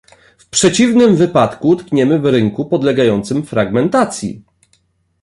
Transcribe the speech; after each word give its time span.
W 0.37 0.49
przeciwnym 0.49 1.15
wypadku 1.15 1.67
utkniemy 1.69 2.19
w 2.19 2.25
rynku 2.25 2.65
podlegającym 2.65 3.45
fragmentacji 3.45 4.43